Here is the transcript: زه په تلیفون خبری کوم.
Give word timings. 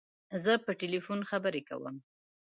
زه 0.43 0.53
په 0.65 0.71
تلیفون 0.81 1.19
خبری 1.29 1.61
کوم. 1.69 1.95